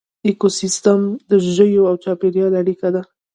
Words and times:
ایکوسیسټم 0.27 1.01
د 1.29 1.31
ژویو 1.55 1.83
او 1.89 1.95
چاپیریال 2.03 2.53
اړیکه 2.61 2.87
ده 2.95 3.01